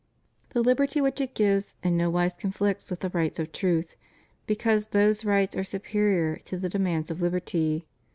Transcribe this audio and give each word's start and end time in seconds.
The 0.49 0.63
liberty 0.63 0.99
which 0.99 1.21
it 1.21 1.35
gives 1.35 1.75
in 1.83 1.95
no 1.95 2.09
wise 2.09 2.33
conflicts 2.35 2.89
with 2.89 3.01
the 3.01 3.09
rights 3.09 3.37
of 3.37 3.51
truth, 3.51 3.95
because 4.47 4.87
those 4.87 5.23
rights 5.23 5.55
are 5.55 5.63
superior 5.63 6.37
to 6.45 6.57
the 6.57 6.69
demands 6.69 7.11
of 7.11 7.21
liberty. 7.21 7.85